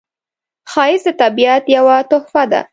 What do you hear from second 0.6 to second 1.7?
ښایست د طبیعت